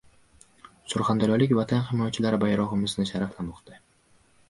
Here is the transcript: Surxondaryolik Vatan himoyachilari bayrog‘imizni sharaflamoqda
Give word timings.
Surxondaryolik 0.93 1.53
Vatan 1.59 1.85
himoyachilari 1.91 2.43
bayrog‘imizni 2.47 3.09
sharaflamoqda 3.15 3.83